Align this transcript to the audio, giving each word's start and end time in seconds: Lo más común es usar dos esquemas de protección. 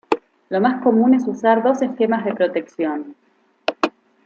Lo 0.49 0.59
más 0.59 0.81
común 0.81 1.13
es 1.13 1.27
usar 1.27 1.61
dos 1.61 1.83
esquemas 1.83 2.25
de 2.25 2.33
protección. 2.33 3.15